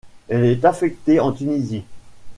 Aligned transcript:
Elle 0.29 0.45
est 0.45 0.65
affectée 0.65 1.19
en 1.19 1.31
Tunisie. 1.31 1.83